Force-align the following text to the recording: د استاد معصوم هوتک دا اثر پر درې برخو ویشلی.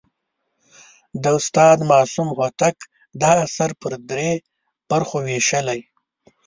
د 1.23 1.23
استاد 1.39 1.77
معصوم 1.91 2.27
هوتک 2.37 2.75
دا 3.21 3.31
اثر 3.45 3.69
پر 3.81 3.93
درې 4.09 4.31
برخو 4.89 5.17
ویشلی. 5.27 5.79